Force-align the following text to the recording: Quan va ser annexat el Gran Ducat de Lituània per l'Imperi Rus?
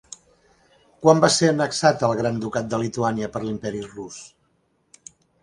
Quan 1.03 1.19
va 1.25 1.29
ser 1.35 1.49
annexat 1.51 2.05
el 2.07 2.15
Gran 2.21 2.41
Ducat 2.45 2.73
de 2.73 2.81
Lituània 2.85 3.31
per 3.37 3.43
l'Imperi 3.45 3.85
Rus? 3.93 4.19